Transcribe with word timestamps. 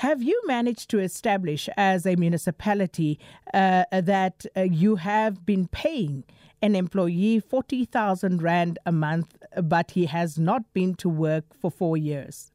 Have 0.00 0.22
you 0.22 0.38
managed 0.44 0.90
to 0.90 0.98
establish 0.98 1.70
as 1.74 2.04
a 2.04 2.16
municipality 2.16 3.18
uh, 3.54 3.84
that 3.90 4.44
uh, 4.54 4.60
you 4.60 4.96
have 4.96 5.46
been 5.46 5.68
paying 5.68 6.24
an 6.60 6.76
employee 6.76 7.40
40,000 7.40 8.42
Rand 8.42 8.78
a 8.84 8.92
month, 8.92 9.38
but 9.62 9.92
he 9.92 10.04
has 10.04 10.38
not 10.38 10.70
been 10.74 10.96
to 10.96 11.08
work 11.08 11.44
for 11.58 11.70
four 11.70 11.96
years? 11.96 12.52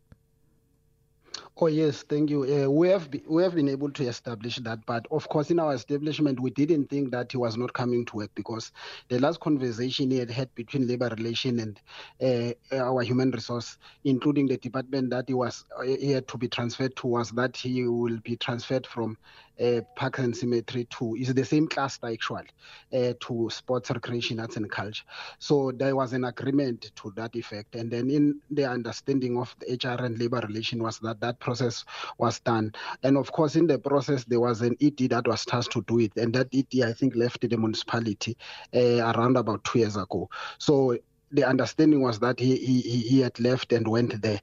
Oh 1.63 1.67
yes, 1.67 2.01
thank 2.01 2.31
you. 2.31 2.41
Uh, 2.43 2.67
we 2.71 2.89
have 2.89 3.11
be, 3.11 3.21
we 3.29 3.43
have 3.43 3.53
been 3.53 3.69
able 3.69 3.91
to 3.91 4.03
establish 4.07 4.55
that, 4.57 4.83
but 4.87 5.05
of 5.11 5.29
course, 5.29 5.51
in 5.51 5.59
our 5.59 5.75
establishment, 5.75 6.39
we 6.39 6.49
didn't 6.49 6.89
think 6.89 7.11
that 7.11 7.31
he 7.31 7.37
was 7.37 7.55
not 7.55 7.71
coming 7.73 8.03
to 8.05 8.15
work 8.15 8.31
because 8.33 8.71
the 9.09 9.19
last 9.19 9.39
conversation 9.39 10.09
he 10.09 10.17
had 10.17 10.31
had 10.31 10.53
between 10.55 10.87
labor 10.87 11.09
relation 11.15 11.59
and 11.59 11.79
uh, 12.19 12.75
our 12.75 13.03
human 13.03 13.29
resource, 13.29 13.77
including 14.05 14.47
the 14.47 14.57
department 14.57 15.11
that 15.11 15.25
he 15.27 15.35
was 15.35 15.65
uh, 15.77 15.83
he 15.83 16.09
had 16.09 16.27
to 16.29 16.37
be 16.39 16.47
transferred 16.47 16.95
to, 16.95 17.05
was 17.05 17.29
that 17.29 17.55
he 17.55 17.87
will 17.87 18.17
be 18.23 18.35
transferred 18.35 18.87
from 18.87 19.15
uh, 19.61 19.81
Park 19.95 20.19
and 20.19 20.35
Cemetery 20.35 20.85
to 20.91 21.15
is 21.15 21.33
the 21.33 21.45
same 21.45 21.67
cluster 21.67 22.07
actually 22.07 22.47
uh, 22.93 23.13
to 23.19 23.49
sports, 23.51 23.89
recreation, 23.89 24.39
arts 24.39 24.57
and 24.57 24.69
culture. 24.69 25.03
So 25.39 25.71
there 25.71 25.95
was 25.95 26.13
an 26.13 26.25
agreement 26.25 26.91
to 26.95 27.13
that 27.15 27.35
effect, 27.35 27.75
and 27.75 27.91
then 27.91 28.09
in 28.09 28.39
the 28.49 28.65
understanding 28.65 29.37
of 29.37 29.55
the 29.59 29.73
HR 29.73 30.03
and 30.03 30.17
labor 30.19 30.41
relation 30.47 30.81
was 30.81 30.99
that 30.99 31.19
that 31.21 31.39
process 31.39 31.85
was 32.17 32.39
done, 32.39 32.73
and 33.03 33.17
of 33.17 33.31
course 33.31 33.55
in 33.55 33.67
the 33.67 33.79
process 33.79 34.23
there 34.25 34.39
was 34.39 34.61
an 34.61 34.75
ED 34.81 35.09
that 35.09 35.27
was 35.27 35.45
tasked 35.45 35.73
to 35.73 35.83
do 35.83 35.99
it, 35.99 36.11
and 36.17 36.33
that 36.33 36.47
ED 36.53 36.83
I 36.83 36.93
think 36.93 37.15
left 37.15 37.41
the 37.41 37.57
municipality 37.57 38.37
uh, 38.75 39.13
around 39.13 39.37
about 39.37 39.63
two 39.63 39.79
years 39.79 39.97
ago. 39.97 40.29
So 40.57 40.97
the 41.31 41.47
understanding 41.47 42.01
was 42.01 42.19
that 42.19 42.39
he, 42.39 42.57
he, 42.57 42.81
he 42.81 43.19
had 43.19 43.39
left 43.39 43.71
and 43.73 43.87
went 43.87 44.21
there, 44.21 44.41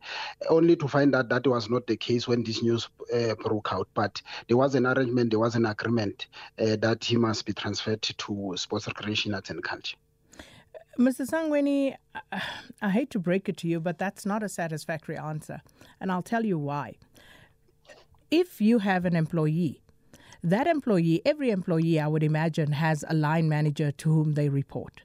only 0.48 0.76
to 0.76 0.88
find 0.88 1.14
out 1.14 1.28
that 1.28 1.46
was 1.46 1.68
not 1.68 1.86
the 1.86 1.96
case 1.96 2.26
when 2.26 2.42
this 2.42 2.62
news 2.62 2.88
uh, 3.14 3.34
broke 3.34 3.72
out. 3.72 3.88
But 3.94 4.22
there 4.48 4.56
was 4.56 4.74
an 4.74 4.86
arrangement, 4.86 5.30
there 5.30 5.38
was 5.38 5.54
an 5.54 5.66
agreement 5.66 6.26
uh, 6.58 6.76
that 6.76 7.04
he 7.04 7.16
must 7.16 7.46
be 7.46 7.52
transferred 7.52 8.02
to 8.02 8.54
sports 8.56 8.86
recreation 8.86 9.34
arts 9.34 9.50
and 9.50 9.62
culture. 9.62 9.96
Mr. 10.98 11.28
Sangweni, 11.28 11.94
I 12.82 12.90
hate 12.90 13.10
to 13.10 13.20
break 13.20 13.48
it 13.48 13.56
to 13.58 13.68
you, 13.68 13.78
but 13.78 13.98
that's 13.98 14.26
not 14.26 14.42
a 14.42 14.48
satisfactory 14.48 15.16
answer. 15.16 15.62
And 16.00 16.10
I'll 16.10 16.22
tell 16.22 16.44
you 16.44 16.58
why. 16.58 16.94
If 18.32 18.60
you 18.60 18.80
have 18.80 19.04
an 19.04 19.14
employee, 19.14 19.80
that 20.42 20.66
employee, 20.66 21.22
every 21.24 21.50
employee, 21.50 22.00
I 22.00 22.08
would 22.08 22.22
imagine, 22.22 22.72
has 22.72 23.04
a 23.08 23.14
line 23.14 23.48
manager 23.48 23.92
to 23.92 24.12
whom 24.12 24.34
they 24.34 24.48
report. 24.48 25.02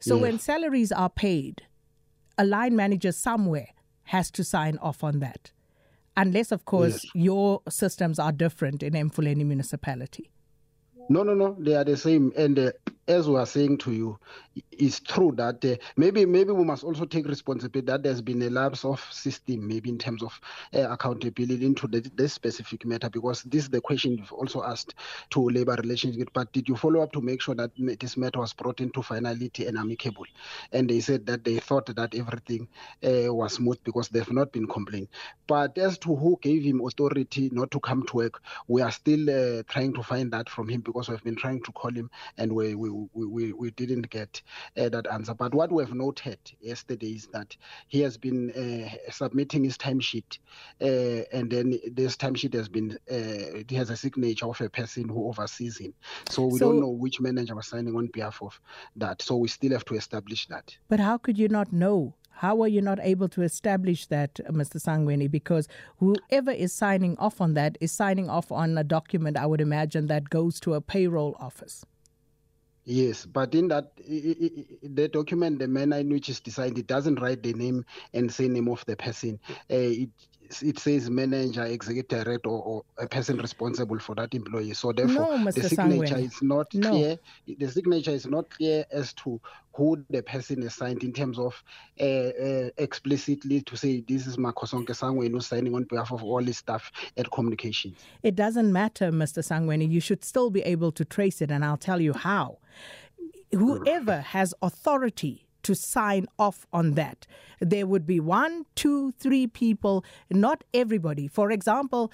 So 0.00 0.16
when 0.16 0.38
salaries 0.38 0.92
are 0.92 1.10
paid, 1.10 1.62
a 2.36 2.44
line 2.44 2.76
manager 2.76 3.12
somewhere 3.12 3.68
has 4.04 4.30
to 4.32 4.44
sign 4.44 4.78
off 4.78 5.02
on 5.02 5.18
that. 5.20 5.52
Unless, 6.16 6.50
of 6.52 6.64
course, 6.64 7.04
yes. 7.04 7.12
your 7.14 7.62
systems 7.68 8.18
are 8.18 8.32
different 8.32 8.82
in 8.82 8.94
Emfuleni 8.94 9.44
municipality. 9.44 10.30
No, 11.08 11.22
no, 11.22 11.34
no, 11.34 11.56
they 11.58 11.74
are 11.74 11.84
the 11.84 11.96
same. 11.96 12.32
And 12.36 12.58
uh, 12.58 12.72
as 13.08 13.28
we 13.28 13.36
are 13.36 13.46
saying 13.46 13.78
to 13.78 13.92
you, 13.92 14.18
it's 14.72 15.00
true 15.00 15.32
that 15.36 15.64
uh, 15.64 15.76
maybe 15.96 16.26
maybe 16.26 16.52
we 16.52 16.64
must 16.64 16.84
also 16.84 17.04
take 17.04 17.26
responsibility 17.26 17.86
that 17.86 18.02
there's 18.02 18.20
been 18.20 18.42
a 18.42 18.50
lapse 18.50 18.84
of 18.84 19.00
system, 19.12 19.66
maybe 19.66 19.88
in 19.88 19.98
terms 19.98 20.22
of 20.22 20.38
uh, 20.74 20.90
accountability 20.90 21.64
into 21.64 21.86
the, 21.86 22.00
this 22.16 22.32
specific 22.32 22.84
matter, 22.84 23.08
because 23.08 23.42
this 23.44 23.64
is 23.64 23.70
the 23.70 23.80
question 23.80 24.16
you've 24.16 24.32
also 24.32 24.62
asked 24.62 24.94
to 25.30 25.48
labor 25.48 25.74
relations. 25.80 26.16
But 26.32 26.52
did 26.52 26.68
you 26.68 26.76
follow 26.76 27.00
up 27.00 27.12
to 27.12 27.20
make 27.20 27.40
sure 27.40 27.54
that 27.54 27.70
this 28.00 28.16
matter 28.16 28.40
was 28.40 28.52
brought 28.52 28.80
into 28.80 29.02
finality 29.02 29.66
and 29.66 29.78
amicable? 29.78 30.26
And 30.72 30.88
they 30.88 31.00
said 31.00 31.26
that 31.26 31.44
they 31.44 31.58
thought 31.58 31.86
that 31.94 32.14
everything 32.14 32.68
uh, 33.04 33.32
was 33.32 33.54
smooth 33.54 33.78
because 33.84 34.08
they've 34.08 34.32
not 34.32 34.52
been 34.52 34.66
complained. 34.66 35.08
But 35.46 35.78
as 35.78 35.98
to 35.98 36.14
who 36.14 36.38
gave 36.42 36.62
him 36.62 36.82
authority 36.84 37.48
not 37.52 37.70
to 37.70 37.80
come 37.80 38.04
to 38.06 38.16
work, 38.16 38.42
we 38.66 38.82
are 38.82 38.92
still 38.92 39.30
uh, 39.30 39.62
trying 39.68 39.94
to 39.94 40.02
find 40.02 40.30
that 40.32 40.48
from 40.50 40.68
him 40.68 40.82
because 40.82 41.08
we've 41.08 41.24
been 41.24 41.36
trying 41.36 41.62
to 41.62 41.72
call 41.72 41.90
him 41.90 42.10
and 42.36 42.52
we, 42.52 42.74
we 42.74 42.90
we, 43.12 43.26
we, 43.26 43.52
we 43.52 43.70
didn't 43.72 44.10
get 44.10 44.42
uh, 44.76 44.88
that 44.88 45.06
answer. 45.06 45.34
But 45.34 45.54
what 45.54 45.70
we 45.70 45.82
have 45.82 45.94
noted 45.94 46.38
yesterday 46.60 47.12
is 47.12 47.28
that 47.32 47.56
he 47.88 48.00
has 48.00 48.16
been 48.16 48.50
uh, 48.50 49.10
submitting 49.10 49.64
his 49.64 49.76
timesheet, 49.76 50.38
uh, 50.80 51.24
and 51.32 51.50
then 51.50 51.78
this 51.92 52.16
timesheet 52.16 52.54
has 52.54 52.68
been 52.68 52.92
uh, 53.10 53.58
it 53.60 53.70
has 53.72 53.90
a 53.90 53.96
signature 53.96 54.46
of 54.46 54.60
a 54.60 54.68
person 54.68 55.08
who 55.08 55.28
oversees 55.28 55.78
him. 55.78 55.94
So 56.30 56.46
we 56.46 56.58
so, 56.58 56.70
don't 56.70 56.80
know 56.80 56.88
which 56.88 57.20
manager 57.20 57.54
was 57.54 57.66
signing 57.68 57.94
on 57.96 58.06
behalf 58.08 58.42
of 58.42 58.58
that. 58.96 59.22
So 59.22 59.36
we 59.36 59.48
still 59.48 59.72
have 59.72 59.84
to 59.86 59.94
establish 59.94 60.46
that. 60.48 60.76
But 60.88 61.00
how 61.00 61.18
could 61.18 61.38
you 61.38 61.48
not 61.48 61.72
know? 61.72 62.14
How 62.38 62.62
are 62.62 62.68
you 62.68 62.80
not 62.80 63.00
able 63.02 63.28
to 63.30 63.42
establish 63.42 64.06
that, 64.06 64.36
Mr. 64.48 64.80
Sangweni? 64.80 65.28
Because 65.28 65.66
whoever 65.96 66.52
is 66.52 66.72
signing 66.72 67.18
off 67.18 67.40
on 67.40 67.54
that 67.54 67.76
is 67.80 67.90
signing 67.90 68.30
off 68.30 68.52
on 68.52 68.78
a 68.78 68.84
document, 68.84 69.36
I 69.36 69.44
would 69.44 69.60
imagine, 69.60 70.06
that 70.06 70.30
goes 70.30 70.60
to 70.60 70.74
a 70.74 70.80
payroll 70.80 71.36
office. 71.40 71.84
Yes, 72.90 73.26
but 73.26 73.54
in 73.54 73.68
that 73.68 73.92
the 73.98 75.08
document, 75.12 75.58
the 75.58 75.68
manner 75.68 75.98
in 75.98 76.08
which 76.08 76.30
it's 76.30 76.40
designed, 76.40 76.78
it 76.78 76.86
doesn't 76.86 77.20
write 77.20 77.42
the 77.42 77.52
name 77.52 77.84
and 78.14 78.32
say 78.32 78.48
name 78.48 78.66
of 78.68 78.82
the 78.86 78.96
person. 78.96 79.38
Uh, 79.70 79.76
it 79.76 80.10
it 80.62 80.78
says 80.78 81.10
manager, 81.10 81.64
executive 81.64 82.24
director, 82.24 82.48
or, 82.48 82.62
or, 82.62 82.84
a 82.98 83.06
person 83.06 83.38
responsible 83.38 83.98
for 83.98 84.14
that 84.14 84.34
employee. 84.34 84.74
So 84.74 84.92
therefore, 84.92 85.38
no, 85.38 85.50
the 85.50 85.68
signature 85.68 86.18
is 86.18 86.42
not 86.42 86.72
no. 86.74 86.90
clear. 86.90 87.18
The 87.46 87.68
signature 87.68 88.10
is 88.12 88.26
not 88.26 88.48
clear 88.50 88.84
as 88.90 89.12
to 89.14 89.40
who 89.74 90.04
the 90.10 90.22
person 90.22 90.62
is 90.62 90.74
signed 90.74 91.04
in 91.04 91.12
terms 91.12 91.38
of 91.38 91.62
uh, 92.00 92.04
uh, 92.04 92.70
explicitly 92.78 93.60
to 93.62 93.76
say 93.76 94.00
this 94.08 94.26
is 94.26 94.36
Makhosonke 94.36 94.88
Sangweni 94.88 95.30
who 95.30 95.36
is 95.36 95.46
signing 95.46 95.74
on 95.74 95.84
behalf 95.84 96.10
of 96.12 96.24
all 96.24 96.42
his 96.42 96.58
staff 96.58 96.90
at 97.16 97.30
communications. 97.30 97.98
It 98.22 98.34
doesn't 98.34 98.72
matter, 98.72 99.12
Mr. 99.12 99.38
Sangweni. 99.38 99.88
You 99.88 100.00
should 100.00 100.24
still 100.24 100.50
be 100.50 100.62
able 100.62 100.92
to 100.92 101.04
trace 101.04 101.40
it, 101.40 101.50
and 101.50 101.64
I'll 101.64 101.76
tell 101.76 102.00
you 102.00 102.12
how. 102.12 102.58
Whoever 103.52 104.20
has 104.20 104.52
authority 104.60 105.47
to 105.68 105.74
sign 105.74 106.26
off 106.38 106.66
on 106.72 106.94
that. 106.94 107.26
There 107.60 107.86
would 107.86 108.06
be 108.06 108.20
one, 108.20 108.64
two, 108.74 109.12
three 109.12 109.46
people, 109.46 110.02
not 110.30 110.64
everybody. 110.72 111.28
For 111.28 111.50
example, 111.50 112.10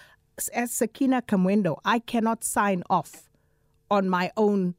as 0.52 0.72
Sakina 0.72 1.22
Kamwendo, 1.22 1.78
I 1.84 2.00
cannot 2.00 2.42
sign 2.42 2.82
off 2.90 3.30
on 3.92 4.08
my 4.08 4.32
own 4.36 4.74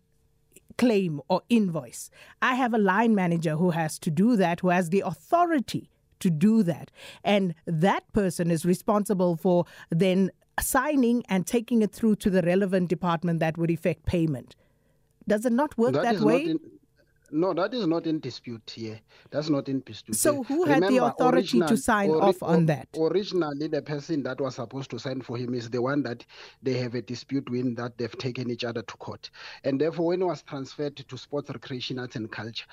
claim 0.78 1.22
or 1.30 1.42
invoice. 1.48 2.10
I 2.42 2.56
have 2.56 2.74
a 2.74 2.78
line 2.78 3.16
manager 3.16 3.56
who 3.56 3.70
has 3.72 3.98
to 4.00 4.12
do 4.12 4.36
that, 4.36 4.60
who 4.60 4.70
has 4.70 4.90
the 4.90 5.04
authority 5.06 5.90
to 6.20 6.30
do 6.30 6.62
that. 6.64 6.92
And 7.24 7.56
that 7.66 8.12
person 8.12 8.52
is 8.52 8.66
responsible 8.66 9.38
for 9.38 9.64
then 9.90 10.32
signing 10.60 11.24
and 11.30 11.48
taking 11.48 11.82
it 11.82 11.94
through 11.94 12.18
to 12.18 12.30
the 12.30 12.42
relevant 12.42 12.90
department 12.90 13.40
that 13.40 13.58
would 13.58 13.72
effect 13.72 14.06
payment. 14.06 14.58
Does 15.30 15.46
it 15.46 15.54
not 15.54 15.78
work 15.78 15.94
that, 15.94 16.04
that 16.04 16.20
way? 16.20 16.44
In, 16.44 16.60
no, 17.32 17.54
that 17.54 17.74
is 17.74 17.88
not 17.88 18.06
in 18.08 18.20
dispute 18.20 18.74
here. 18.76 19.00
That's 19.32 19.50
not 19.50 19.70
in 19.70 19.82
dispute. 19.86 20.16
So, 20.16 20.44
who 20.44 20.66
had 20.66 20.76
Remember, 20.76 21.00
the 21.00 21.06
authority 21.06 21.60
to 21.60 21.78
sign 21.78 22.10
ori- 22.10 22.22
off 22.22 22.44
on 22.44 22.66
that? 22.68 22.88
Originally, 22.98 23.68
the 23.68 23.82
person 23.82 24.24
that 24.24 24.40
was 24.40 24.56
supposed 24.56 24.90
to 24.92 25.00
sign 25.00 25.22
for 25.22 25.38
him 25.38 25.54
is 25.54 25.70
the 25.70 25.82
one 25.82 26.04
that 26.04 26.26
they 26.62 26.74
have 26.74 26.96
a 26.96 27.02
dispute 27.02 27.50
with, 27.50 27.76
that 27.76 27.98
they've 27.98 28.18
taken 28.18 28.50
each 28.50 28.64
other 28.64 28.82
to 28.82 28.98
court. 28.98 29.30
And 29.64 29.80
therefore, 29.80 30.08
when 30.08 30.20
he 30.20 30.26
was 30.26 30.42
transferred 30.44 30.98
to 30.98 31.18
sports, 31.18 31.50
recreation, 31.50 32.00
arts, 32.00 32.16
and 32.16 32.32
culture, 32.32 32.66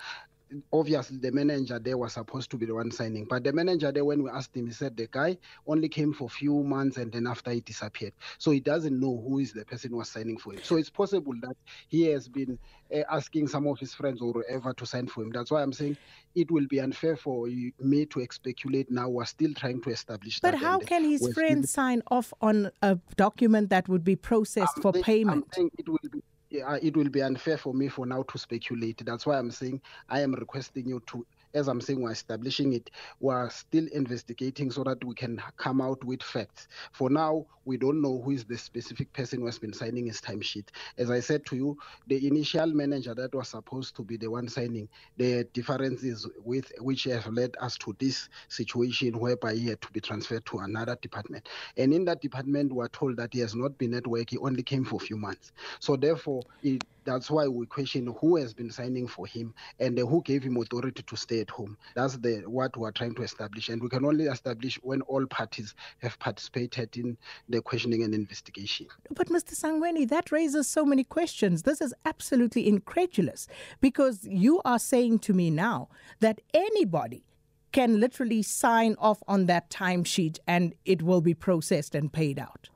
obviously 0.72 1.18
the 1.18 1.30
manager 1.32 1.78
there 1.78 1.98
was 1.98 2.14
supposed 2.14 2.50
to 2.50 2.56
be 2.56 2.66
the 2.66 2.74
one 2.74 2.90
signing 2.90 3.24
but 3.24 3.44
the 3.44 3.52
manager 3.52 3.90
there 3.92 4.04
when 4.04 4.22
we 4.22 4.30
asked 4.30 4.56
him 4.56 4.66
he 4.66 4.72
said 4.72 4.96
the 4.96 5.08
guy 5.10 5.36
only 5.66 5.88
came 5.88 6.12
for 6.12 6.24
a 6.24 6.28
few 6.28 6.62
months 6.62 6.96
and 6.96 7.12
then 7.12 7.26
after 7.26 7.50
he 7.50 7.60
disappeared. 7.60 8.12
So 8.38 8.50
he 8.50 8.60
doesn't 8.60 8.98
know 8.98 9.22
who 9.26 9.38
is 9.38 9.52
the 9.52 9.64
person 9.64 9.90
who 9.90 9.98
was 9.98 10.10
signing 10.10 10.38
for 10.38 10.52
him. 10.52 10.60
So 10.62 10.76
it's 10.76 10.90
possible 10.90 11.34
that 11.42 11.56
he 11.88 12.04
has 12.08 12.28
been 12.28 12.58
uh, 12.94 13.02
asking 13.10 13.48
some 13.48 13.66
of 13.66 13.78
his 13.78 13.94
friends 13.94 14.20
or 14.20 14.32
whoever 14.32 14.72
to 14.74 14.86
sign 14.86 15.06
for 15.06 15.22
him. 15.22 15.30
That's 15.30 15.50
why 15.50 15.62
i'm 15.62 15.72
saying 15.72 15.96
it 16.34 16.50
will 16.50 16.66
be 16.66 16.80
unfair 16.80 17.16
for 17.16 17.48
you, 17.48 17.72
me 17.80 18.06
to 18.06 18.26
speculate 18.30 18.90
now. 18.90 19.08
We're 19.08 19.24
still 19.24 19.52
trying 19.54 19.82
to 19.82 19.90
establish 19.90 20.40
but 20.40 20.52
that 20.52 20.58
how 20.58 20.78
can 20.78 21.04
his 21.04 21.32
friends 21.34 21.70
still... 21.70 21.82
sign 21.82 22.02
off 22.10 22.32
on 22.40 22.70
a 22.80 22.98
document 23.16 23.70
that 23.70 23.88
would 23.88 24.04
be 24.04 24.16
processed 24.16 24.76
I'm 24.76 24.82
for 24.82 24.92
think, 24.92 25.04
payment? 25.04 25.46
it 25.78 25.88
will 25.88 25.98
be 26.10 26.22
Uh, 26.60 26.78
it 26.82 26.96
will 26.96 27.08
be 27.08 27.22
unfair 27.22 27.56
for 27.56 27.72
me 27.72 27.88
for 27.88 28.06
now 28.06 28.22
to 28.24 28.38
speculate. 28.38 29.02
That's 29.04 29.26
why 29.26 29.38
I'm 29.38 29.50
saying 29.50 29.80
I 30.08 30.20
am 30.20 30.34
requesting 30.34 30.88
you 30.88 31.00
to 31.06 31.26
as 31.54 31.68
I'm 31.68 31.80
saying, 31.80 32.00
we're 32.00 32.12
establishing 32.12 32.72
it. 32.72 32.90
We're 33.20 33.50
still 33.50 33.86
investigating 33.92 34.70
so 34.70 34.84
that 34.84 35.02
we 35.04 35.14
can 35.14 35.40
come 35.56 35.80
out 35.80 36.02
with 36.04 36.22
facts. 36.22 36.68
For 36.92 37.10
now, 37.10 37.46
we 37.64 37.76
don't 37.76 38.00
know 38.02 38.20
who 38.20 38.32
is 38.32 38.44
the 38.44 38.58
specific 38.58 39.12
person 39.12 39.40
who 39.40 39.46
has 39.46 39.58
been 39.58 39.72
signing 39.72 40.06
his 40.06 40.20
timesheet. 40.20 40.68
As 40.98 41.10
I 41.10 41.20
said 41.20 41.46
to 41.46 41.56
you, 41.56 41.78
the 42.08 42.26
initial 42.26 42.66
manager 42.66 43.14
that 43.14 43.34
was 43.34 43.48
supposed 43.48 43.94
to 43.96 44.02
be 44.02 44.16
the 44.16 44.28
one 44.28 44.48
signing, 44.48 44.88
the 45.16 45.44
differences 45.52 46.26
with 46.44 46.72
which 46.80 47.04
have 47.04 47.26
led 47.28 47.54
us 47.60 47.76
to 47.78 47.94
this 47.98 48.28
situation 48.48 49.18
whereby 49.18 49.54
he 49.54 49.68
had 49.68 49.80
to 49.82 49.90
be 49.92 50.00
transferred 50.00 50.44
to 50.46 50.58
another 50.58 50.96
department. 51.00 51.48
And 51.76 51.92
in 51.92 52.04
that 52.06 52.20
department, 52.20 52.72
we 52.72 52.84
are 52.84 52.88
told 52.88 53.16
that 53.18 53.32
he 53.32 53.40
has 53.40 53.54
not 53.54 53.78
been 53.78 53.94
at 53.94 54.06
work. 54.06 54.30
He 54.30 54.38
only 54.38 54.62
came 54.62 54.84
for 54.84 54.96
a 54.96 55.04
few 55.04 55.16
months. 55.16 55.52
So 55.80 55.96
therefore, 55.96 56.42
it 56.62 56.84
That's 57.04 57.30
why 57.30 57.48
we 57.48 57.66
question 57.66 58.14
who 58.20 58.36
has 58.36 58.54
been 58.54 58.70
signing 58.70 59.08
for 59.08 59.26
him 59.26 59.54
and 59.78 59.98
who 59.98 60.22
gave 60.22 60.42
him 60.42 60.56
authority 60.56 61.02
to 61.02 61.16
stay 61.16 61.40
at 61.40 61.50
home. 61.50 61.76
That's 61.94 62.16
the 62.16 62.42
what 62.46 62.76
we 62.76 62.86
are 62.86 62.92
trying 62.92 63.14
to 63.16 63.22
establish, 63.22 63.68
and 63.68 63.82
we 63.82 63.88
can 63.88 64.04
only 64.04 64.24
establish 64.24 64.78
when 64.82 65.02
all 65.02 65.26
parties 65.26 65.74
have 65.98 66.18
participated 66.18 66.96
in 66.96 67.16
the 67.48 67.60
questioning 67.60 68.02
and 68.02 68.14
investigation. 68.14 68.86
But 69.10 69.28
Mr. 69.28 69.54
Sangweni, 69.54 70.08
that 70.08 70.32
raises 70.32 70.68
so 70.68 70.84
many 70.84 71.04
questions. 71.04 71.62
This 71.62 71.80
is 71.80 71.94
absolutely 72.04 72.68
incredulous 72.68 73.48
because 73.80 74.24
you 74.24 74.60
are 74.64 74.78
saying 74.78 75.20
to 75.20 75.32
me 75.32 75.50
now 75.50 75.88
that 76.20 76.40
anybody 76.54 77.24
can 77.72 77.98
literally 78.00 78.42
sign 78.42 78.94
off 78.98 79.22
on 79.26 79.46
that 79.46 79.70
timesheet 79.70 80.38
and 80.46 80.74
it 80.84 81.02
will 81.02 81.22
be 81.22 81.34
processed 81.34 81.94
and 81.94 82.12
paid 82.12 82.38
out. 82.38 82.68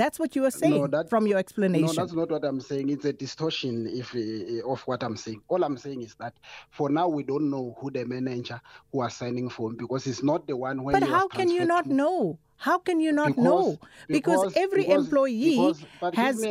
That's 0.00 0.18
what 0.18 0.34
you 0.34 0.46
are 0.46 0.50
saying 0.50 0.80
no, 0.80 0.86
that, 0.86 1.10
from 1.10 1.26
your 1.26 1.36
explanation. 1.36 1.84
No, 1.88 1.92
that's 1.92 2.14
not 2.14 2.30
what 2.30 2.42
I'm 2.42 2.58
saying. 2.58 2.88
It's 2.88 3.04
a 3.04 3.12
distortion 3.12 3.86
if, 3.86 4.14
uh, 4.14 4.66
of 4.66 4.80
what 4.86 5.02
I'm 5.02 5.14
saying. 5.14 5.42
All 5.48 5.62
I'm 5.62 5.76
saying 5.76 6.00
is 6.00 6.14
that 6.14 6.32
for 6.70 6.88
now 6.88 7.06
we 7.06 7.22
don't 7.22 7.50
know 7.50 7.76
who 7.78 7.90
the 7.90 8.06
manager 8.06 8.58
who 8.90 9.00
are 9.00 9.10
signing 9.10 9.50
for 9.50 9.68
him 9.68 9.76
because 9.76 10.06
it's 10.06 10.22
not 10.22 10.46
the 10.46 10.56
one 10.56 10.84
where. 10.84 10.98
But 10.98 11.06
how 11.06 11.28
can 11.28 11.50
you 11.50 11.66
not 11.66 11.84
know? 11.84 12.38
How 12.60 12.76
can 12.76 13.00
you 13.00 13.10
not 13.10 13.28
because, 13.28 13.44
know? 13.44 13.78
Because, 14.06 14.42
because 14.42 14.52
every 14.54 14.82
because, 14.82 15.04
employee 15.06 15.74
but 15.98 16.14
has. 16.14 16.44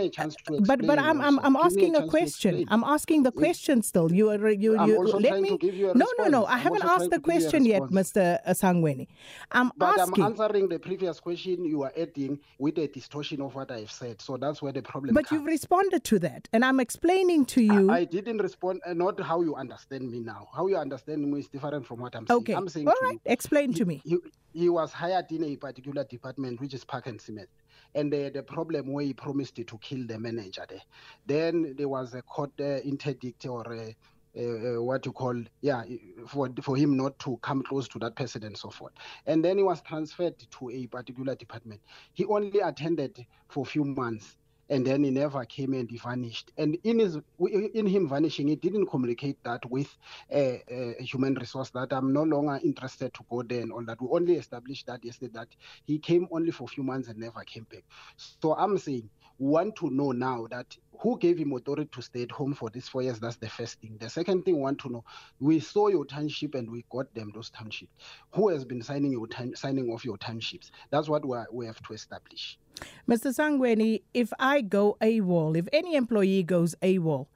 but 0.65 0.83
but 0.88 0.97
I'm 0.97 1.21
I'm, 1.21 1.38
I'm 1.45 1.56
asking 1.56 1.95
a, 1.95 2.00
a 2.00 2.07
question. 2.07 2.65
I'm 2.69 2.83
asking 2.83 3.21
the 3.21 3.31
question 3.31 3.83
still. 3.83 4.11
You 4.11 4.31
are 4.31 4.50
you 4.50 4.71
you 4.88 5.03
let 5.03 5.39
me. 5.39 5.56
no 5.94 6.07
no 6.17 6.25
no. 6.25 6.45
I 6.45 6.53
I'm 6.53 6.59
haven't 6.61 6.83
asked 6.83 7.11
the 7.11 7.19
question 7.19 7.63
yet, 7.63 7.83
Mr. 7.83 8.44
Sangweni. 8.47 9.06
I'm 9.51 9.71
but 9.77 10.00
asking. 10.00 10.23
I'm 10.23 10.31
answering 10.31 10.67
the 10.67 10.79
previous 10.79 11.19
question 11.19 11.63
you 11.63 11.83
are 11.83 11.94
adding 11.95 12.39
with 12.57 12.79
a 12.79 12.88
distortion 12.88 13.39
of 13.41 13.53
what 13.53 13.69
I've 13.69 13.91
said. 13.91 14.19
So 14.19 14.35
that's 14.35 14.63
where 14.63 14.73
the 14.73 14.81
problem. 14.81 15.13
But 15.13 15.27
comes. 15.27 15.41
you've 15.41 15.47
responded 15.47 16.03
to 16.05 16.17
that, 16.25 16.47
and 16.51 16.65
I'm 16.65 16.79
explaining 16.79 17.45
to 17.53 17.62
you. 17.62 17.91
I, 17.91 17.97
I 18.00 18.03
didn't 18.05 18.39
respond. 18.39 18.81
Uh, 18.83 18.94
not 18.94 19.19
how 19.21 19.41
you 19.41 19.53
understand 19.53 20.09
me 20.12 20.21
now. 20.21 20.47
How 20.55 20.65
you 20.65 20.77
understand 20.77 21.31
me 21.31 21.39
is 21.41 21.50
different 21.50 21.85
from 21.85 22.00
what 22.00 22.15
I'm 22.15 22.25
saying. 22.25 22.39
Okay. 22.39 22.53
I'm 22.53 22.67
saying. 22.67 22.88
All 22.88 22.95
right. 23.03 23.21
You, 23.23 23.31
Explain 23.31 23.75
to 23.75 23.85
me. 23.85 24.01
You, 24.05 24.23
he 24.53 24.69
was 24.69 24.91
hired 24.91 25.31
in 25.31 25.44
a 25.44 25.55
particular 25.55 25.99
department, 26.04 26.60
which 26.62 26.74
is 26.74 26.84
Park 26.84 27.07
and 27.07 27.19
Cement. 27.19 27.50
And 27.96 28.12
the, 28.13 28.30
the 28.30 28.44
problem 28.44 28.92
where 28.94 29.06
he 29.06 29.13
promised 29.13 29.56
to 29.56 29.78
kill 29.80 30.06
the 30.06 30.19
manager 30.19 30.66
there. 30.69 30.81
Then 31.25 31.75
there 31.78 31.90
was 31.90 32.13
a 32.13 32.22
court 32.22 32.51
uh, 32.60 32.78
interdict 32.81 33.46
or 33.46 33.63
a, 33.74 33.96
uh, 34.38 34.81
what 34.81 35.06
you 35.06 35.12
call 35.12 35.36
yeah 35.62 35.84
for 36.28 36.50
for 36.62 36.78
him 36.78 36.96
not 36.96 37.18
to 37.18 37.38
come 37.38 37.63
close 37.63 37.88
to 37.88 37.98
that 37.98 38.16
person 38.16 38.44
and 38.44 38.56
so 38.56 38.69
forth 38.69 38.94
and 39.25 39.44
then 39.44 39.57
he 39.57 39.63
was 39.63 39.81
transferred 39.81 40.38
to 40.51 40.69
a 40.69 40.86
particular 40.86 41.34
department 41.34 41.81
he 42.13 42.25
only 42.25 42.60
attended 42.60 43.25
for 43.48 43.63
a 43.63 43.66
few 43.66 43.84
months 43.84 44.38
and 44.69 44.86
then 44.86 45.04
he 45.04 45.12
never 45.12 45.44
came 45.45 45.74
and 45.74 45.89
he 45.89 45.98
vanished. 45.98 46.51
And 46.57 46.77
in 46.83 47.00
his 47.00 47.18
in 47.39 47.88
him 47.88 48.07
vanishing, 48.07 48.48
he 48.48 48.56
didn't 48.56 48.88
communicate 48.88 49.44
that 49.44 49.66
with 49.69 49.95
a, 50.31 50.62
a, 50.69 51.04
human 51.04 51.36
resource 51.36 51.69
that 51.71 51.92
I'm 51.92 52.13
no 52.13 52.24
longer 52.24 52.60
interested 52.63 53.13
to 53.16 53.25
go 53.30 53.44
there 53.44 53.62
and 53.62 53.71
all 53.71 53.83
that. 53.86 54.01
We 54.01 54.07
only 54.12 54.36
established 54.36 54.88
that 54.88 55.04
yesterday 55.04 55.31
that 55.33 55.48
he 55.86 56.00
came 56.00 56.27
only 56.31 56.51
for 56.51 56.66
a 56.66 56.68
few 56.68 56.83
months 56.83 57.07
and 57.07 57.18
never 57.19 57.42
came 57.42 57.66
back. 57.71 57.83
So 58.18 58.56
I'm 58.56 58.77
saying 58.77 59.10
want 59.39 59.75
to 59.77 59.89
know 59.89 60.12
now 60.12 60.45
that 60.51 60.77
who 61.00 61.18
gave 61.18 61.38
him 61.38 61.54
authority 61.54 61.90
to 61.94 62.01
stay 62.01 62.24
at 62.24 62.31
home 62.31 62.54
for 62.54 62.69
these 62.69 62.90
four 62.90 63.01
years? 63.01 63.19
That's 63.19 63.38
the 63.38 63.48
first 63.50 63.80
thing. 63.80 63.96
The 64.00 64.10
second 64.10 64.44
thing, 64.44 64.56
we 64.57 64.62
want 64.62 64.80
to 64.80 64.90
know, 64.90 65.06
we 65.40 65.60
saw 65.62 65.88
your 65.88 66.06
timeship 66.06 66.56
and 66.56 66.69
we 66.69 66.84
got 66.90 67.13
them 67.16 67.31
those 67.34 67.50
timeships. 67.51 67.88
Who 68.34 68.50
has 68.50 68.66
been 68.66 68.81
signing 68.81 69.13
your 69.13 69.28
time, 69.28 69.56
signing 69.56 69.90
off 69.90 70.04
your 70.04 70.18
timeships? 70.18 70.72
That's 70.90 71.07
what 71.07 71.24
we 71.54 71.66
have 71.66 71.81
to 71.84 71.94
establish. 71.94 72.60
Mr. 73.07 73.34
Sangweni, 73.34 74.04
if 74.13 74.34
I 74.40 74.62
go 74.62 74.98
AWOL, 75.01 75.56
if 75.56 75.68
any 75.72 75.96
employee 75.96 76.44
goes 76.44 76.75
AWOL, 76.81 77.28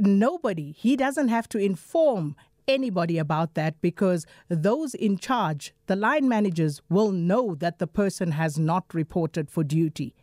nobody, 0.00 0.72
he 0.72 0.96
doesn't 0.96 1.28
have 1.28 1.48
to 1.50 1.58
inform 1.58 2.36
anybody 2.68 3.18
about 3.18 3.54
that 3.54 3.80
because 3.82 4.24
those 4.48 4.94
in 4.94 5.18
charge, 5.18 5.74
the 5.88 5.96
line 5.96 6.28
managers, 6.28 6.80
will 6.88 7.10
know 7.10 7.56
that 7.56 7.80
the 7.80 7.88
person 7.88 8.30
has 8.30 8.60
not 8.60 8.84
reported 8.94 9.50
for 9.50 9.64
duty. 9.64 10.14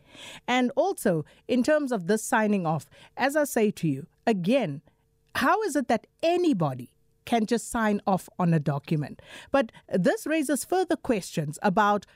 And 0.46 0.72
also, 0.76 1.24
in 1.48 1.62
terms 1.62 1.92
of 1.92 2.06
this 2.06 2.22
signing 2.22 2.66
off, 2.66 2.86
as 3.16 3.36
I 3.36 3.44
say 3.44 3.70
to 3.72 3.88
you, 3.88 4.06
again, 4.26 4.82
how 5.36 5.62
is 5.62 5.76
it 5.76 5.88
that 5.88 6.06
anybody 6.22 6.90
can 7.24 7.46
just 7.46 7.70
sign 7.70 8.00
off 8.06 8.28
on 8.38 8.52
a 8.52 8.60
document? 8.60 9.22
But 9.50 9.70
this 9.88 10.26
raises 10.26 10.64
further 10.64 10.96
questions 10.96 11.58
about 11.62 12.06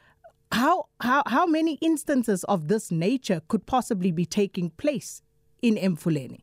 how, 0.52 0.86
how, 1.00 1.22
how 1.26 1.46
many 1.46 1.74
instances 1.80 2.44
of 2.44 2.68
this 2.68 2.90
nature 2.90 3.42
could 3.48 3.66
possibly 3.66 4.12
be 4.12 4.26
taking 4.26 4.70
place 4.70 5.22
in 5.62 5.76
Emfuleni? 5.76 6.40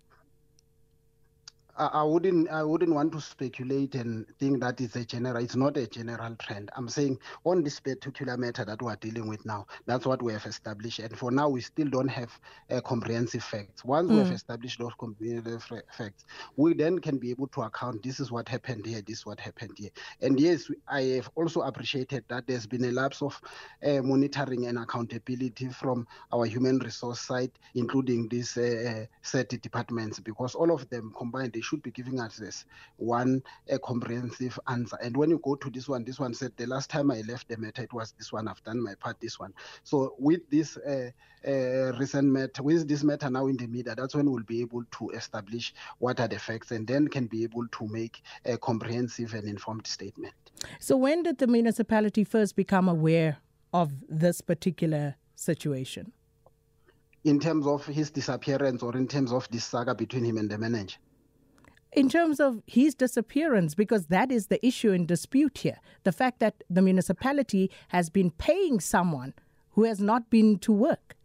I 1.88 2.04
wouldn't 2.04 2.50
I 2.50 2.63
wouldn't 2.63 2.94
want 2.94 3.12
to 3.13 3.22
speculate 3.22 3.95
and 3.95 4.28
think 4.39 4.60
that 4.62 4.80
it's 4.80 4.95
a 4.95 5.04
general 5.04 5.44
it's 5.44 5.56
not 5.56 5.78
a 5.78 5.88
general 5.88 6.36
trend. 6.36 6.69
I'm 6.75 6.88
saying 6.88 7.18
on 7.44 7.63
this 7.63 7.80
particular 7.80 8.38
matter 8.38 8.63
that 8.66 8.81
we're 8.81 8.95
dealing 8.98 9.28
with 9.28 9.44
now, 9.45 9.66
that's 9.88 10.06
what 10.06 10.22
we 10.22 10.33
have 10.33 10.45
established. 10.45 11.00
And 11.00 11.18
for 11.18 11.31
now 11.31 11.50
we 11.50 11.62
still 11.62 11.88
don't 11.88 12.07
have 12.07 12.30
uh, 12.69 12.81
comprehensive 12.81 13.44
facts. 13.44 13.83
Once 13.83 14.10
mm. 14.10 14.12
we 14.12 14.18
have 14.19 14.28
hmm. 14.28 14.33
established 14.33 14.80
those 14.80 14.94
comprehensive 15.00 15.63
facts, 15.98 16.25
we 16.56 16.74
then 16.75 17.00
can 17.00 17.18
be 17.18 17.31
able 17.31 17.48
to 17.48 17.62
account 17.62 18.04
this 18.04 18.19
is 18.19 18.31
what 18.31 18.48
happened 18.48 18.86
here, 18.86 19.01
this 19.01 19.19
is 19.19 19.25
what 19.25 19.39
happened 19.39 19.74
here. 19.75 19.89
And 20.22 20.39
yes, 20.39 20.69
I 20.88 21.01
have 21.01 21.31
also 21.36 21.62
appreciated 21.62 22.25
that 22.27 22.45
there's 22.45 22.68
been 22.68 22.86
a 22.86 22.92
lapse 22.92 23.24
of 23.24 23.42
uh, 23.84 24.01
monitoring 24.04 24.68
and 24.68 24.77
accountability 24.77 25.69
from 25.69 26.07
our 26.31 26.45
human 26.45 26.77
resource 26.77 27.22
side, 27.22 27.51
including 27.74 28.27
these 28.27 28.56
uh, 28.57 29.06
set 29.24 29.50
departments, 29.50 30.19
because 30.19 30.54
all 30.54 30.72
of 30.72 30.88
them 30.89 31.13
combined 31.18 31.54
they 31.54 31.62
should 31.72 31.82
be 31.82 31.92
giving 31.92 32.20
us 32.20 32.36
this 32.36 32.66
one 32.98 33.42
a 33.70 33.80
comprehensive 33.80 34.60
answer. 34.68 34.98
And 35.02 35.16
when 35.16 35.30
you 35.30 35.40
go 35.42 35.56
to 35.56 35.70
this 35.70 35.88
one, 35.88 36.04
this 36.04 36.20
one 36.20 36.34
said 36.34 36.52
the 36.58 36.66
last 36.66 36.90
time 36.90 37.10
I 37.10 37.22
left 37.22 37.48
the 37.48 37.58
matter, 37.58 37.82
it 37.82 37.94
was 37.94 38.14
this 38.18 38.34
one. 38.34 38.50
I've 38.50 38.64
done 38.64 38.84
my 38.84 38.96
part. 38.96 39.20
This 39.22 39.40
one. 39.40 39.54
So 39.84 40.16
with 40.20 40.42
this 40.50 40.78
uh, 40.78 41.12
uh, 41.48 41.98
recent 41.98 42.28
matter, 42.28 42.62
with 42.62 42.88
this 42.88 43.04
matter 43.04 43.30
now 43.30 43.48
in 43.48 43.56
the 43.56 43.68
media, 43.68 43.96
that's 43.96 44.16
when 44.16 44.30
we'll 44.30 44.44
be 44.44 44.62
able 44.62 44.84
to 45.00 45.10
establish 45.12 45.74
what 46.00 46.20
are 46.20 46.28
the 46.28 46.40
facts, 46.40 46.72
and 46.72 46.86
then 46.86 47.08
can 47.08 47.28
be 47.28 47.44
able 47.44 47.68
to 47.68 47.88
make 47.88 48.22
a 48.46 48.58
comprehensive 48.58 49.34
and 49.34 49.48
informed 49.48 49.88
statement. 49.88 50.34
So 50.80 50.98
when 50.98 51.24
did 51.24 51.38
the 51.38 51.48
municipality 51.48 52.24
first 52.24 52.56
become 52.56 52.90
aware 52.90 53.38
of 53.74 53.94
this 54.10 54.42
particular 54.42 55.16
situation? 55.36 56.12
In 57.24 57.40
terms 57.40 57.68
of 57.68 57.86
his 57.86 58.10
disappearance 58.10 58.82
or 58.82 58.98
in 58.98 59.08
terms 59.08 59.32
of 59.32 59.48
this 59.52 59.64
saga 59.64 59.94
between 59.94 60.26
him 60.26 60.38
and 60.38 60.50
the 60.50 60.58
manager? 60.58 60.98
In 61.94 62.10
terms 62.10 62.40
of 62.40 62.62
his 62.66 62.96
disappearance, 62.96 63.76
because 63.76 64.08
that 64.08 64.32
is 64.32 64.48
the 64.48 64.66
issue 64.66 64.92
in 64.92 65.06
dispute 65.06 65.60
here. 65.60 65.80
The 66.04 66.12
fact 66.12 66.40
that 66.40 66.64
the 66.70 66.82
municipality 66.82 67.70
has 67.90 68.10
been 68.10 68.32
paying 68.32 68.80
someone 68.80 69.34
who 69.72 69.84
has 69.84 70.00
not 70.00 70.30
been 70.30 70.58
to 70.60 70.72
work. 70.72 71.16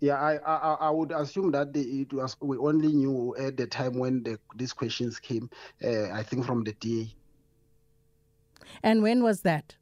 Yeah, 0.00 0.14
I, 0.14 0.36
I, 0.38 0.74
I 0.74 0.90
would 0.90 1.12
assume 1.12 1.52
that 1.52 1.72
the, 1.72 1.80
it 1.80 2.12
was 2.12 2.36
we 2.40 2.56
only 2.56 2.88
knew 2.88 3.36
at 3.36 3.56
the 3.56 3.68
time 3.68 3.98
when 3.98 4.24
the, 4.24 4.36
these 4.56 4.72
questions 4.72 5.20
came. 5.20 5.48
Uh, 5.82 6.10
I 6.10 6.24
think 6.24 6.44
from 6.44 6.64
the 6.64 6.72
DA. 6.72 7.14
And 8.82 9.02
when 9.02 9.22
was 9.22 9.42
that? 9.42 9.76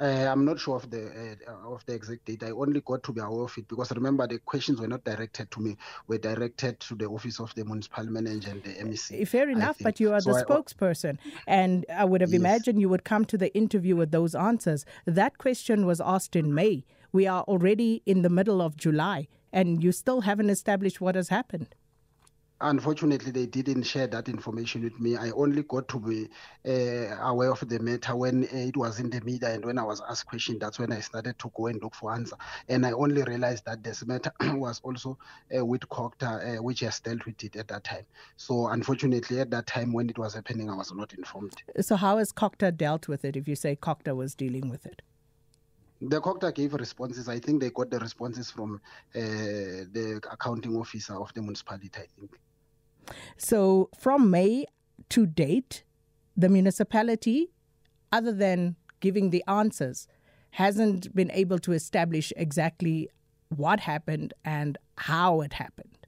Uh, 0.00 0.26
I'm 0.30 0.46
not 0.46 0.58
sure 0.58 0.76
of 0.76 0.90
the 0.90 1.36
uh, 1.46 1.72
of 1.72 1.84
the 1.84 1.92
exact 1.92 2.24
date. 2.24 2.42
I 2.42 2.52
only 2.52 2.80
got 2.80 3.02
to 3.02 3.12
be 3.12 3.20
aware 3.20 3.44
of 3.44 3.58
it 3.58 3.68
because 3.68 3.92
remember 3.92 4.26
the 4.26 4.38
questions 4.38 4.80
were 4.80 4.88
not 4.88 5.04
directed 5.04 5.50
to 5.50 5.60
me; 5.60 5.76
were 6.06 6.16
directed 6.16 6.80
to 6.80 6.94
the 6.94 7.04
office 7.04 7.38
of 7.38 7.54
the 7.54 7.64
municipal 7.66 8.04
manager 8.04 8.50
and 8.50 8.62
the 8.62 8.70
MEC. 8.70 9.20
Eh, 9.20 9.24
fair 9.26 9.50
enough, 9.50 9.76
but 9.80 10.00
you 10.00 10.12
are 10.14 10.20
so 10.20 10.32
the 10.32 10.38
I, 10.38 10.42
spokesperson, 10.42 11.18
and 11.46 11.84
I 11.94 12.06
would 12.06 12.22
have 12.22 12.30
yes. 12.30 12.40
imagined 12.40 12.80
you 12.80 12.88
would 12.88 13.04
come 13.04 13.26
to 13.26 13.36
the 13.36 13.54
interview 13.54 13.94
with 13.94 14.10
those 14.10 14.34
answers. 14.34 14.86
That 15.04 15.36
question 15.36 15.84
was 15.84 16.00
asked 16.00 16.34
in 16.34 16.54
May. 16.54 16.84
We 17.12 17.26
are 17.26 17.42
already 17.42 18.02
in 18.06 18.22
the 18.22 18.30
middle 18.30 18.62
of 18.62 18.78
July, 18.78 19.28
and 19.52 19.84
you 19.84 19.92
still 19.92 20.22
haven't 20.22 20.48
established 20.48 21.02
what 21.02 21.14
has 21.14 21.28
happened 21.28 21.74
unfortunately 22.60 23.30
they 23.30 23.46
didn't 23.46 23.82
share 23.84 24.06
that 24.06 24.28
information 24.28 24.82
with 24.82 24.98
me. 25.00 25.16
I 25.16 25.30
only 25.30 25.62
got 25.62 25.88
to 25.88 25.98
be 25.98 26.28
uh, 26.66 27.16
aware 27.22 27.50
of 27.50 27.66
the 27.68 27.78
matter 27.78 28.14
when 28.14 28.44
uh, 28.44 28.56
it 28.56 28.76
was 28.76 29.00
in 29.00 29.10
the 29.10 29.20
media 29.22 29.54
and 29.54 29.64
when 29.64 29.78
i 29.78 29.82
was 29.82 30.02
asked 30.08 30.26
questions 30.26 30.58
that's 30.60 30.78
when 30.78 30.92
i 30.92 31.00
started 31.00 31.38
to 31.38 31.50
go 31.56 31.66
and 31.66 31.82
look 31.82 31.94
for 31.94 32.12
answer. 32.12 32.36
And 32.68 32.84
i 32.84 32.92
only 32.92 33.22
realized 33.22 33.64
that 33.66 33.82
this 33.82 34.04
matter 34.06 34.32
was 34.54 34.80
also 34.82 35.18
uh, 35.56 35.64
with 35.64 35.82
COGTA 35.88 36.58
uh, 36.58 36.62
which 36.62 36.80
has 36.80 37.00
dealt 37.00 37.24
with 37.24 37.42
it 37.42 37.56
at 37.56 37.68
that 37.68 37.84
time. 37.84 38.04
So 38.36 38.68
unfortunately 38.68 39.40
at 39.40 39.50
that 39.50 39.66
time 39.66 39.92
when 39.92 40.10
it 40.10 40.18
was 40.18 40.34
happening 40.34 40.70
i 40.70 40.74
was 40.74 40.92
not 40.92 41.14
informed. 41.14 41.54
So 41.80 41.96
how 41.96 42.18
has 42.18 42.32
COGTA 42.32 42.76
dealt 42.76 43.08
with 43.08 43.24
it 43.24 43.36
if 43.36 43.48
you 43.48 43.56
say 43.56 43.76
COGTA 43.76 44.14
was 44.14 44.34
dealing 44.34 44.68
with 44.68 44.86
it? 44.86 45.02
The 46.02 46.18
COGTA 46.18 46.54
gave 46.54 46.72
responses. 46.72 47.28
I 47.28 47.38
think 47.38 47.60
they 47.60 47.68
got 47.70 47.90
the 47.90 47.98
responses 47.98 48.50
from 48.50 48.80
uh, 49.14 49.18
the 49.18 50.20
accounting 50.30 50.74
officer 50.76 51.14
of 51.14 51.32
the 51.34 51.42
municipality, 51.42 51.90
I 51.94 52.06
think. 52.18 52.40
So 53.36 53.90
from 53.98 54.30
May 54.30 54.66
to 55.10 55.26
date, 55.26 55.84
the 56.36 56.48
municipality, 56.48 57.50
other 58.12 58.32
than 58.32 58.76
giving 59.00 59.30
the 59.30 59.44
answers, 59.46 60.06
hasn't 60.52 61.14
been 61.14 61.30
able 61.30 61.58
to 61.60 61.72
establish 61.72 62.32
exactly 62.36 63.08
what 63.48 63.80
happened 63.80 64.34
and 64.44 64.78
how 64.96 65.40
it 65.40 65.54
happened. 65.54 66.00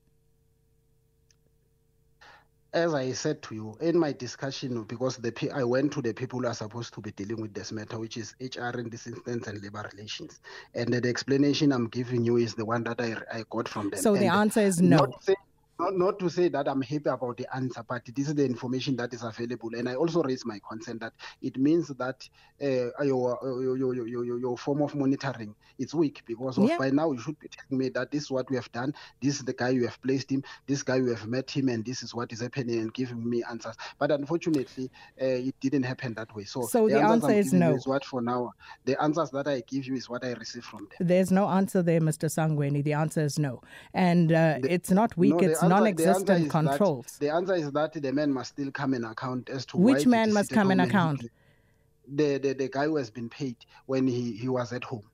as 2.74 2.94
I 2.94 3.12
said 3.12 3.42
to 3.42 3.54
you 3.54 3.76
in 3.80 3.98
my 3.98 4.12
discussion, 4.12 4.82
because 4.84 5.16
the 5.18 5.52
I 5.54 5.62
went 5.62 5.92
to 5.92 6.02
the 6.02 6.14
people 6.14 6.40
who 6.40 6.46
are 6.46 6.54
supposed 6.54 6.94
to 6.94 7.00
be 7.00 7.10
dealing 7.12 7.40
with 7.40 7.52
this 7.52 7.70
matter, 7.70 7.98
which 7.98 8.16
is 8.16 8.34
HR 8.40 8.78
in 8.78 8.88
this 8.88 9.06
instance 9.06 9.46
and 9.46 9.62
labor 9.62 9.88
relations, 9.92 10.40
and 10.74 10.92
the 10.92 11.06
explanation 11.08 11.72
I'm 11.72 11.88
giving 11.88 12.24
you 12.24 12.36
is 12.38 12.54
the 12.54 12.64
one 12.64 12.82
that 12.84 13.00
I, 13.00 13.16
I 13.30 13.44
got 13.50 13.68
from 13.68 13.90
them. 13.90 14.00
So 14.00 14.14
and 14.14 14.22
the 14.22 14.28
answer 14.28 14.60
is 14.60 14.80
no. 14.80 14.98
Not, 14.98 15.22
say, 15.22 15.34
not, 15.82 15.96
not 15.96 16.18
to 16.20 16.28
say 16.30 16.48
that 16.48 16.68
I'm 16.68 16.82
happy 16.82 17.08
about 17.08 17.36
the 17.36 17.46
answer, 17.54 17.82
but 17.88 18.02
this 18.14 18.28
is 18.28 18.34
the 18.34 18.44
information 18.44 18.96
that 18.96 19.12
is 19.12 19.22
available. 19.22 19.70
And 19.74 19.88
I 19.88 19.94
also 19.94 20.22
raise 20.22 20.44
my 20.46 20.60
concern 20.68 20.98
that 20.98 21.12
it 21.40 21.56
means 21.58 21.88
that 21.88 22.28
uh, 22.62 23.02
your, 23.04 23.38
your, 23.42 23.76
your, 23.94 24.06
your, 24.06 24.38
your 24.38 24.56
form 24.58 24.82
of 24.82 24.94
monitoring 24.94 25.54
is 25.78 25.94
weak 25.94 26.22
because 26.26 26.58
Yeah. 26.58 26.78
by 26.78 26.90
now 26.90 27.12
you 27.12 27.20
should 27.20 27.38
be 27.40 27.48
telling 27.48 27.78
me 27.78 27.88
that 27.90 28.10
this 28.10 28.24
is 28.24 28.30
what 28.30 28.48
we 28.50 28.56
have 28.56 28.70
done, 28.72 28.94
this 29.20 29.36
is 29.36 29.44
the 29.44 29.52
guy 29.52 29.70
you 29.70 29.84
have 29.86 30.00
placed 30.02 30.30
him, 30.30 30.44
this 30.66 30.82
guy 30.82 30.96
you 30.96 31.08
have 31.08 31.26
met 31.26 31.50
him, 31.50 31.68
and 31.68 31.84
this 31.84 32.02
is 32.02 32.14
what 32.14 32.32
is 32.32 32.40
happening, 32.40 32.78
and 32.78 32.94
giving 32.94 33.28
me 33.28 33.42
answers. 33.50 33.74
But 33.98 34.10
unfortunately, 34.12 34.90
uh, 35.20 35.24
it 35.24 35.54
didn't 35.60 35.82
happen 35.84 36.14
that 36.14 36.34
way. 36.34 36.44
So, 36.44 36.62
So 36.62 36.88
the 36.88 37.00
answers 37.00 37.24
answer 37.24 37.38
is 37.38 37.52
no. 37.52 37.74
Is 37.74 37.86
what 37.86 38.04
for 38.04 38.22
now? 38.22 38.52
The 38.84 39.00
answers 39.02 39.30
that 39.30 39.48
I 39.48 39.62
give 39.66 39.86
you 39.86 39.94
is 39.96 40.08
what 40.08 40.24
I 40.24 40.32
receive 40.34 40.64
from 40.64 40.80
them. 40.98 41.08
There's 41.08 41.32
no 41.32 41.48
answer 41.48 41.82
there, 41.82 42.00
Mr. 42.00 42.28
Sangweni. 42.28 42.84
The 42.84 42.92
answer 42.92 43.22
is 43.22 43.38
no. 43.38 43.62
And 43.94 44.30
uh, 44.32 44.58
The- 44.62 44.72
it's 44.72 44.90
not 44.90 45.16
weak, 45.16 45.30
No, 45.32 45.38
it's 45.38 45.62
the 45.72 45.80
non 45.80 45.86
answer 45.86 46.02
existent 46.02 46.46
is 46.46 46.52
that- 46.52 47.18
the 47.20 47.28
answer 47.30 47.54
is 47.54 47.72
that 47.72 47.92
the 47.92 48.12
man 48.12 48.32
must 48.32 48.52
still 48.52 48.70
come 48.70 48.94
and 48.94 49.04
account 49.04 49.48
as 49.50 49.66
to 49.66 49.76
Which 49.76 50.06
man 50.06 50.32
must 50.32 50.50
come 50.50 50.70
and 50.70 50.80
home 50.80 50.88
and 50.88 50.90
he 50.92 50.96
account? 50.96 51.30
The, 52.14 52.38
the 52.38 52.52
the 52.54 52.68
guy 52.68 52.86
who 52.86 52.96
has 52.96 53.10
been 53.10 53.28
paid 53.28 53.56
when 53.86 54.06
he, 54.06 54.32
he 54.32 54.48
was 54.48 54.72
at 54.72 54.84
home. 54.84 55.04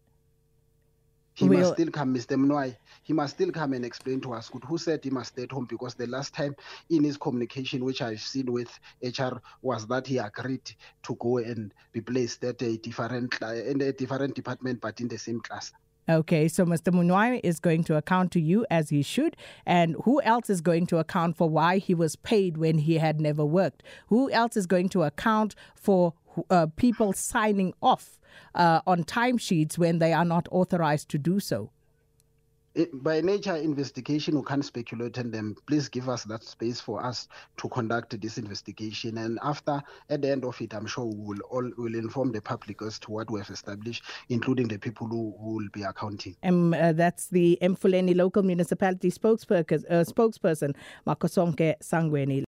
He 1.35 1.49
We'll- 1.49 1.61
must 1.61 1.75
still 1.75 1.91
come, 1.93 2.13
Mr. 2.15 2.37
Mnoy. 2.37 2.77
He 3.05 3.13
must 3.13 3.35
still 3.35 3.53
come 3.53 3.73
and 3.75 3.85
explain 3.85 4.21
to 4.23 4.33
us 4.33 4.51
who 4.67 4.77
said 4.77 5.05
he 5.05 5.11
must 5.11 5.33
stay 5.35 5.45
at 5.45 5.53
home 5.53 5.67
because 5.67 5.95
the 5.95 6.07
last 6.09 6.35
time 6.35 6.57
in 6.91 7.05
his 7.05 7.17
communication, 7.17 7.85
which 7.85 8.03
I've 8.03 8.21
seen 8.21 8.51
with 8.51 8.69
HR, 9.03 9.41
was 9.63 9.87
that 9.87 10.07
he 10.09 10.19
agreed 10.19 10.69
to 11.05 11.15
go 11.21 11.39
and 11.39 11.73
be 11.93 12.01
placed 12.01 12.43
at 12.43 12.61
a 12.63 12.77
different 12.79 13.31
cla- 13.31 13.55
in 13.55 13.81
a 13.83 13.93
different 13.93 14.35
department 14.35 14.81
but 14.81 15.01
in 15.01 15.07
the 15.07 15.19
same 15.19 15.41
class. 15.41 15.71
Okay, 16.11 16.49
so 16.49 16.65
Mr. 16.65 16.91
Munwai 16.91 17.39
is 17.45 17.61
going 17.61 17.85
to 17.85 17.97
account 17.97 18.33
to 18.33 18.41
you 18.41 18.65
as 18.71 18.89
he 18.89 19.03
should. 19.03 19.37
And 19.67 19.95
who 20.05 20.23
else 20.23 20.49
is 20.49 20.63
going 20.63 20.87
to 20.87 20.97
account 20.97 21.37
for 21.37 21.51
why 21.51 21.77
he 21.77 21.95
was 21.95 22.17
paid 22.17 22.57
when 22.57 22.79
he 22.79 22.95
had 22.95 23.21
never 23.21 23.45
worked? 23.45 23.83
Who 24.07 24.31
else 24.31 24.57
is 24.57 24.67
going 24.67 24.89
to 24.91 25.03
account 25.03 25.55
for 25.75 26.15
uh, 26.49 26.69
people 26.77 27.13
signing 27.13 27.75
off 27.83 28.19
uh, 28.55 28.81
on 28.87 29.05
timesheets 29.05 29.77
when 29.77 29.99
they 29.99 30.15
are 30.15 30.25
not 30.25 30.49
authorized 30.51 31.11
to 31.11 31.19
do 31.19 31.41
so? 31.41 31.71
It, 32.79 32.91
by 33.03 33.21
nature 33.21 33.57
investigation 33.57 34.37
we 34.37 34.45
can't 34.45 34.65
speculate 34.65 35.19
on 35.19 35.33
them 35.33 35.57
please 35.67 35.89
give 35.89 36.09
us 36.09 36.23
that 36.31 36.45
space 36.45 36.81
for 36.81 37.05
us 37.05 37.27
to 37.57 37.69
conduct 37.71 38.21
this 38.21 38.39
investigation 38.39 39.19
and 39.19 39.37
after 39.43 39.83
at 40.11 40.23
the 40.23 40.31
end 40.31 40.45
of 40.45 40.61
it 40.61 40.73
i'm 40.75 40.87
sure 40.87 41.07
we 41.07 41.17
will 41.17 41.41
all 41.51 41.69
will 41.77 41.97
inform 41.97 42.31
the 42.31 42.41
public 42.41 42.81
as 42.83 43.01
to 43.01 43.11
what 43.11 43.29
we 43.33 43.41
have 43.41 43.51
established 43.51 44.05
including 44.29 44.69
the 44.69 44.79
people 44.79 45.09
who, 45.09 45.35
who 45.41 45.57
will 45.57 45.69
be 45.73 45.83
accounting 45.83 46.37
Um, 46.45 46.73
uh, 46.73 46.93
that's 46.93 47.27
the 47.31 47.59
Emfuleni 47.61 48.15
local 48.15 48.45
municipality 48.45 49.11
spokesperson, 49.11 49.85
uh, 49.91 50.05
spokesperson 50.05 50.77
Makhosonke 51.05 51.75
Sangweni. 51.83 52.45